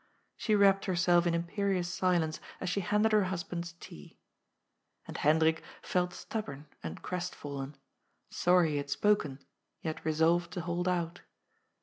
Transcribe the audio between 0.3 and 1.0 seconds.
She wrapped